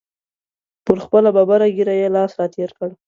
پر 0.85 0.97
خپله 1.05 1.29
ببره 1.37 1.67
ږیره 1.75 1.93
یې 2.01 2.07
لاس 2.15 2.31
را 2.39 2.45
تېر 2.53 2.69
کړ. 2.77 2.89